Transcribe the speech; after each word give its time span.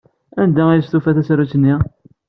Anda 0.41 0.63
ay 0.69 0.79
d-tufa 0.81 1.11
tasarut-nni? 1.15 1.75